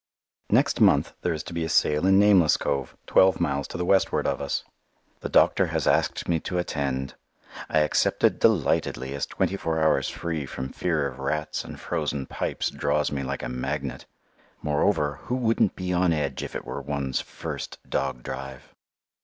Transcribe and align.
Next 0.49 0.81
month 0.81 1.13
there 1.21 1.31
is 1.31 1.43
to 1.43 1.53
be 1.53 1.63
a 1.63 1.69
sale 1.69 2.07
in 2.07 2.17
Nameless 2.17 2.57
Cove, 2.57 2.97
twelve 3.05 3.39
miles 3.39 3.67
to 3.67 3.77
the 3.77 3.85
westward 3.85 4.25
of 4.25 4.41
us. 4.41 4.63
The 5.19 5.29
doctor 5.29 5.67
has 5.67 5.85
asked 5.85 6.27
me 6.27 6.39
to 6.39 6.57
attend. 6.57 7.13
I 7.69 7.81
accepted 7.81 8.39
delightedly, 8.39 9.13
as 9.13 9.27
twenty 9.27 9.57
four 9.57 9.79
hours 9.79 10.09
free 10.09 10.47
from 10.47 10.69
fear 10.73 11.05
of 11.05 11.19
rats 11.19 11.63
and 11.63 11.79
frozen 11.79 12.25
pipes 12.25 12.71
draws 12.71 13.11
me 13.11 13.21
like 13.21 13.43
a 13.43 13.47
magnet. 13.49 14.07
Moreover, 14.63 15.17
who 15.25 15.35
wouldn't 15.35 15.75
be 15.75 15.93
on 15.93 16.11
edge 16.13 16.41
if 16.41 16.55
it 16.55 16.65
were 16.65 16.81
one's 16.81 17.21
first 17.21 17.77
dog 17.87 18.23
drive! 18.23 18.73